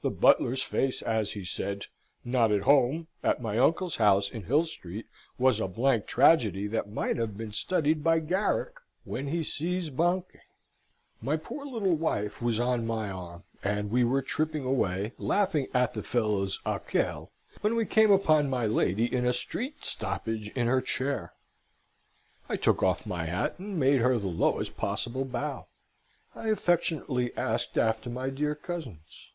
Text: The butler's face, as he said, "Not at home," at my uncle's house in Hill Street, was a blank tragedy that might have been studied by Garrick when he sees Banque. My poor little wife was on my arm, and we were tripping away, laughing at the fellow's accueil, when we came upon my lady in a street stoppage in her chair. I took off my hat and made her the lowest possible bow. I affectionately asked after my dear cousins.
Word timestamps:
The 0.00 0.10
butler's 0.10 0.62
face, 0.62 1.02
as 1.02 1.32
he 1.32 1.44
said, 1.44 1.86
"Not 2.24 2.52
at 2.52 2.60
home," 2.62 3.08
at 3.24 3.42
my 3.42 3.58
uncle's 3.58 3.96
house 3.96 4.30
in 4.30 4.44
Hill 4.44 4.64
Street, 4.66 5.06
was 5.40 5.58
a 5.58 5.66
blank 5.66 6.06
tragedy 6.06 6.68
that 6.68 6.88
might 6.88 7.16
have 7.16 7.36
been 7.36 7.50
studied 7.50 8.04
by 8.04 8.20
Garrick 8.20 8.76
when 9.02 9.26
he 9.26 9.42
sees 9.42 9.90
Banque. 9.90 10.38
My 11.20 11.36
poor 11.36 11.66
little 11.66 11.96
wife 11.96 12.40
was 12.40 12.60
on 12.60 12.86
my 12.86 13.10
arm, 13.10 13.42
and 13.64 13.90
we 13.90 14.04
were 14.04 14.22
tripping 14.22 14.64
away, 14.64 15.14
laughing 15.18 15.66
at 15.74 15.94
the 15.94 16.04
fellow's 16.04 16.60
accueil, 16.64 17.32
when 17.60 17.74
we 17.74 17.84
came 17.84 18.12
upon 18.12 18.48
my 18.48 18.66
lady 18.66 19.12
in 19.12 19.26
a 19.26 19.32
street 19.32 19.84
stoppage 19.84 20.50
in 20.56 20.68
her 20.68 20.80
chair. 20.80 21.32
I 22.48 22.54
took 22.56 22.84
off 22.84 23.04
my 23.04 23.26
hat 23.26 23.58
and 23.58 23.80
made 23.80 24.00
her 24.02 24.16
the 24.16 24.28
lowest 24.28 24.76
possible 24.76 25.24
bow. 25.24 25.66
I 26.36 26.50
affectionately 26.50 27.36
asked 27.36 27.76
after 27.76 28.08
my 28.08 28.30
dear 28.30 28.54
cousins. 28.54 29.32